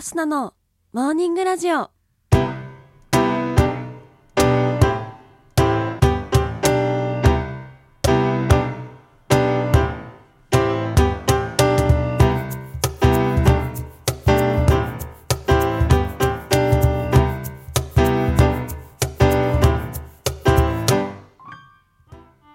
[0.00, 0.54] アスナの
[0.94, 1.90] モーニングラジオ。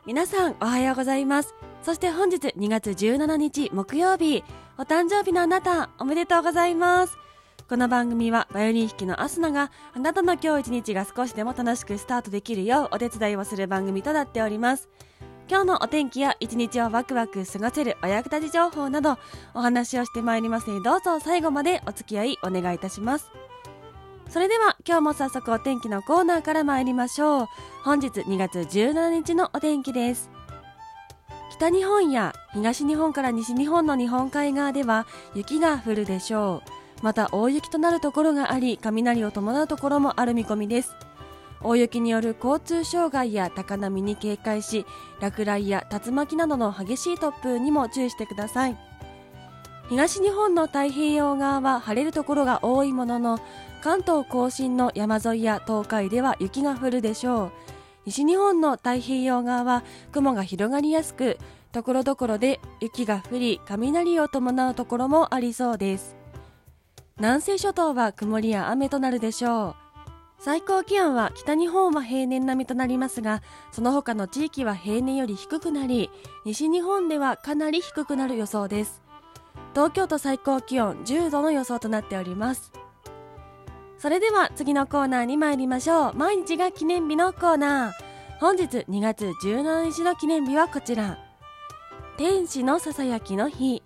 [0.08, 1.54] 皆さんおはようございます。
[1.84, 4.44] そして本日2月17日木曜日、
[4.80, 7.25] お誕生日のあなた、おめでとうございます。
[7.68, 14.88] この番組はバイオリン弾きのアスナがあなたの今日一日が少しでも楽しくスタートできるようお手伝いをする番組となっております。
[15.50, 19.18] 今日のお天気や一日をワクワク過ごせるお役立ち情報など
[19.56, 23.32] お話をしてまいりますのでどうぞ最後までお付き合いお願いいたします。
[24.30, 27.48] それでは今日も早速お天気のコーナーから参りましょう。
[27.84, 30.30] 本日2月17日のお天気です。
[31.50, 36.85] 北日本や東日本から西日本の日本海側では雪が降るでしょう。
[37.02, 40.96] また大雪となるところがあり、雷を伴うところもある見込みです。
[41.62, 44.86] 大雪による交通障害や高波に警戒し、
[45.20, 48.78] 落雷や竜巻などの激しい突風にも注意してください。
[49.90, 53.40] 東日本の太平洋側は晴れるところが多いものの、
[53.84, 57.52] 関東甲信の山沿いや東海では雪が降るでしょう。
[58.06, 61.38] 西日本の太平洋側は雲が広がりやすく、
[61.72, 66.16] ところどころで雪が降り、雷を伴うところもありそうです。
[67.18, 69.76] 南西諸島は曇りや雨となるでしょう。
[70.38, 73.42] 最高気温は北日本は平年並みとなりますが、
[73.72, 76.10] その他の地域は平年より低くなり、
[76.44, 79.02] 西日本ではかなり低くなる予想です。
[79.74, 82.74] 東京都最高気温10度の予想となっております。
[83.98, 86.14] それでは次のコーナーに参りましょう。
[86.16, 88.40] 毎日が記念日のコーナー。
[88.42, 91.18] 本日2月17日の記念日はこちら。
[92.18, 93.82] 天使のささやきの日、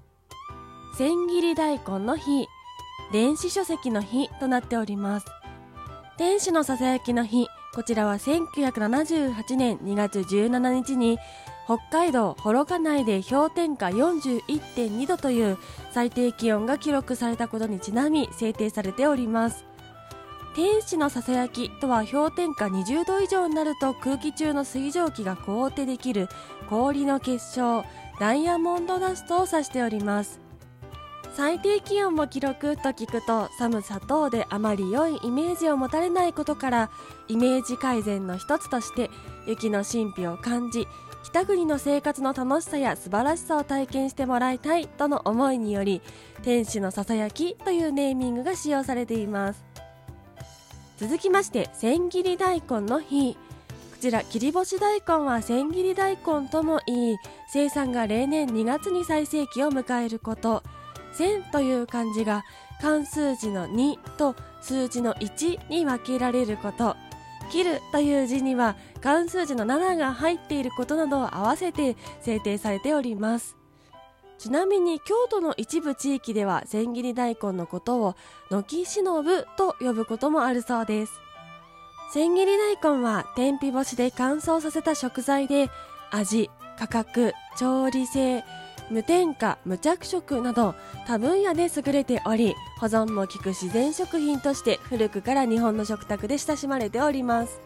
[0.98, 2.49] 千切り大根の日、
[3.12, 5.26] 電子書籍の日となっております。
[6.18, 11.18] 天使のささやきの日、こちらは1978年2月17日に
[11.66, 15.58] 北海道幌加内で氷点下41.2度という
[15.92, 19.70] 最低気温が記録されたことにちなみ制定されております。
[20.56, 26.28] 天使のささやきとは氷点下20度以上になると空気中の水蒸気が凍ってできる
[26.68, 27.86] 氷の結晶
[28.20, 30.42] ダイヤモンドダストを指しております
[31.40, 36.92] 最低気温も記録と聞くと寒さ等であまり良いイメージを持たれないことから
[37.30, 39.10] イメージ改善の一つとして
[39.48, 40.86] 雪の神秘を感じ
[41.24, 46.02] 北国の生活の楽しさや素晴らしさを体験してもらいたいとの思いにより
[46.42, 49.64] 天使のささやきというネーミングが使用されています。
[50.98, 53.36] 続きまして千切り大根の日。
[53.36, 53.40] こ
[54.02, 57.18] ちら切り干し大根は千切り大根ともいい
[57.48, 60.64] 生産が例年2月に最盛期を迎えること。
[61.14, 62.44] 千という漢字が
[62.82, 66.96] 漢数字の2と数字の1に分けられること。
[67.52, 73.58] 切るという字には漢数字の7が入っていることなどを合わせて制定されております。
[74.38, 78.16] ちなみに京都の一部地域では千切り大根のことを
[78.50, 81.14] 軒しのぶと呼ぶこともあるそうです。
[82.14, 85.70] 千切り大根は天日干しで乾燥させた食材で
[86.12, 88.44] 味価格調理性
[88.90, 97.62] 無添加無着色など多分野で優れており保存も効く自然食品として古くから日本の食卓で親しまれております。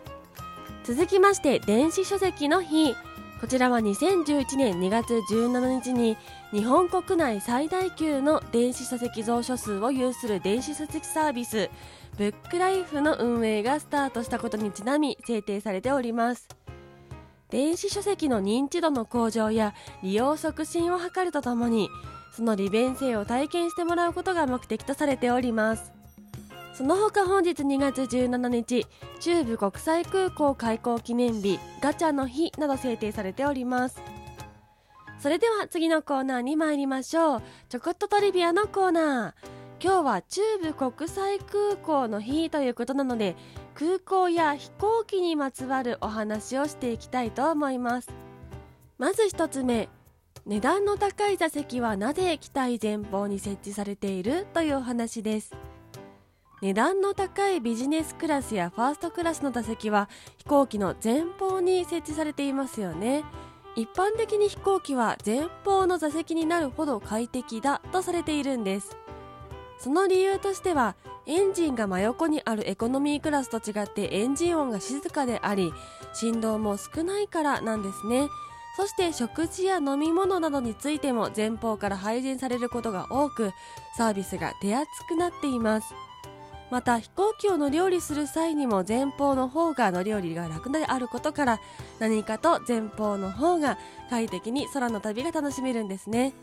[0.83, 2.93] 続きまして電子書籍の日。
[3.39, 6.15] こちらは2011年2月17日に
[6.51, 11.69] 日本国内最大級の電子書籍蔵書数を有する電子書籍サービス
[12.17, 16.62] ブックライフの運営がスタートしたことにちなみ制定されております。
[17.53, 21.87] 電子書籍の認知度の向上や利用促進を図るとともに
[22.31, 25.93] その利便性を体験してもらうことが目的とされております。
[26.73, 28.87] その他本日2月17日
[29.19, 34.01] 中部国際空港開港記念日ガチャの日など制定されております。
[35.19, 37.41] それでは次のコーナーに参りましょう。
[37.69, 39.53] ちょこっとトリビアのコーナー。
[39.79, 43.35] 今日は中部国際空港の日ということなので
[43.75, 48.09] 空港や飛行機にまつわるお話をしていきたいと思います。
[48.97, 49.89] まず一つ目
[50.45, 55.55] 値段の高い座席はなぜ機体前方に設置されているというお話です。
[56.61, 63.23] 値段の高いビジネスクラスやファーストクラスの座席は飛行機の前方に設置されていますよね。
[63.75, 68.95] 一般的に飛行機は前方の座席になるほど快適だとされているんです。
[69.79, 75.73] その理由としてはエンジンが真横にあるエコノミークラスと違ってエンジン音が静かであり
[76.13, 78.27] 振動も少ないからなんですね。
[78.75, 83.51] そして食事や飲み物などについても前方から配膳されることが多く
[83.95, 85.93] サービスが手厚くなっています。
[86.71, 91.59] また飛行機を乗り降りする際にも前方の方が乗り降りが楽であることから
[91.99, 93.77] 何かと前方の方が
[94.09, 96.33] 快適に空の旅が楽しめるんですね。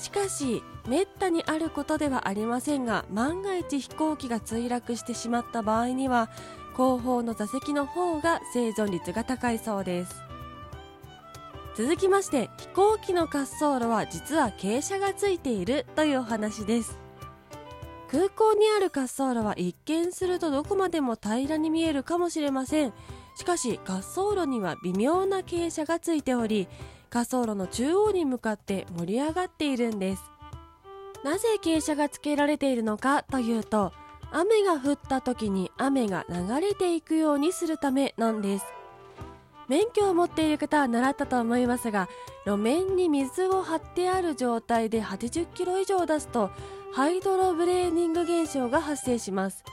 [0.00, 6.30] しかしめったにあることではありませんが万が一飛行機が墜落してしまった場合には
[6.76, 10.22] 後方の座席の方が生存率が高いそうです。
[11.76, 16.96] 続きまして飛行機の滑走路は実は傾斜がついているというお話です。
[18.10, 22.92] 空港にある滑走路は一見するとどこまでも平らに見えるかもしれません。
[23.36, 26.66] しかし滑走路には微妙な傾斜がついており
[27.12, 30.22] 滑走路の中央に向かって盛り上がっているんです。
[31.24, 33.92] なぜ傾斜がつけられているのかというと
[34.30, 38.66] 雨が降った時に雨が流れていくようにするためなんです。
[39.68, 42.08] 免許を持っている方は習ったと思いますが
[42.46, 46.50] 路面に水を張ってある状態で80キロ以上出すと
[46.94, 49.64] ハイドロブレーニング現象が発生します。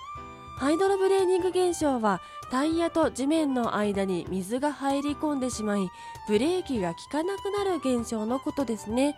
[0.58, 5.90] ハイドロブレーニング現象はタイヤと地面の間に水が入り込んでしまい
[6.28, 9.18] ブレーキが効かなくなる現象のことですね。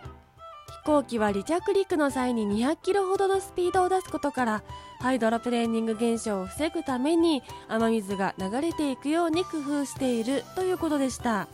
[0.70, 4.62] 飛行機は離着陸の際に200キロほどのスピードを出すことから
[5.00, 11.48] ハイドロプレーニング現象を防ぐために雨水が流れていくように工夫しているということでした。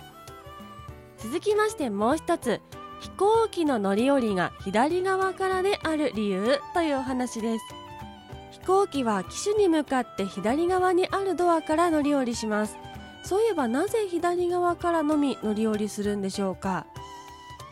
[1.18, 2.60] 続きましてもう一つ。
[3.00, 7.64] 飛行機の乗り降りが左側からである理由というお話です。
[8.64, 12.76] 行機は機種に向かって左側にあるドアから乗り降りします。
[13.22, 16.86] そういえばなぜ左側からのみ乗り降りするんでしょうか？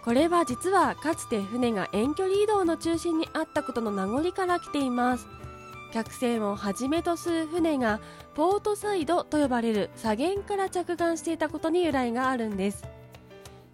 [0.04, 5.26] これは実はかつて船が遠距離移動の中心にあったことの名残から来ています。
[5.92, 8.00] 客船をはじめとする船が
[8.34, 12.84] ポートサイドと呼ばれる左舷から着岸していたことに由来があるんです。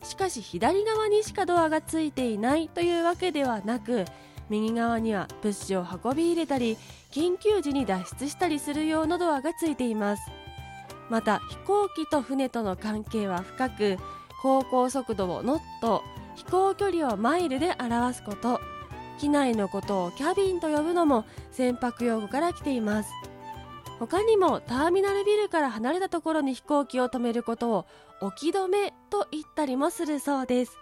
[0.02, 4.04] しかし左側にしかドアがついていないというわけではなく
[4.50, 6.76] 右側には物資を運び入れたり
[7.10, 10.22] 緊急時に脱出したりする用のドアがついています。
[11.10, 13.98] また飛行機と船との関係は深く
[14.42, 16.02] 航行速度をノット
[16.36, 18.60] 飛行距離をマイルで表すこと。
[19.18, 23.10] 機内のことをキャビンと呼ぶのも船舶用語から来ています。
[23.98, 27.86] 他にもターミナルビルから離れたところに飛行機を止めることを
[28.20, 30.78] 置き止めと言ったりもするそうです。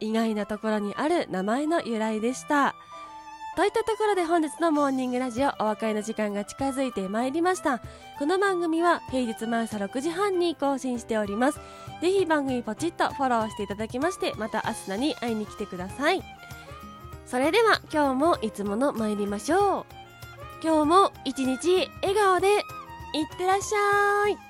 [0.00, 2.74] 意外なところにある名前の由来でした。
[3.56, 7.80] といったところで本日のモーニングラジオお別れの時間が近づいてまいりました。
[8.18, 11.60] この番組は平日毎朝6時半に更新しております。
[12.00, 16.22] ぜひ番組ポチッとフォローしていただきましてまたアスナに会いに来てください。
[17.26, 19.84] それでは今日もいつもの参りましょう。
[20.62, 24.49] 今日も一日笑顔でいってらっしゃい。